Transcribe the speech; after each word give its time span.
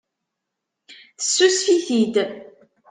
Tessusef-it-id. 1.19 2.15